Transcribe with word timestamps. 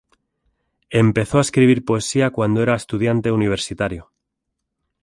Empezó 0.89 1.37
a 1.37 1.41
escribir 1.41 1.85
poesía 1.85 2.31
cuando 2.31 2.63
era 2.63 2.73
estudiante 2.75 3.31
universitario. 3.31 4.11